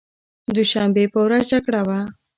دوشنبې 0.55 1.05
په 1.13 1.19
ورځ 1.25 1.43
جګړه 1.51 1.81
وه. 1.87 1.99